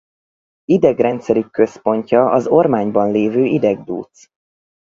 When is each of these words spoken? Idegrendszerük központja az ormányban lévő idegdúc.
Idegrendszerük 0.65 1.51
központja 1.51 2.29
az 2.29 2.47
ormányban 2.47 3.11
lévő 3.11 3.45
idegdúc. 3.45 4.29